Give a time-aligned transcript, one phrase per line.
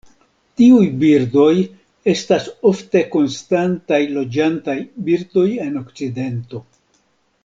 [0.59, 1.51] Tiuj birdoj
[2.13, 4.77] estas ofte konstantaj loĝantaj
[5.11, 6.63] birdoj en okcidento.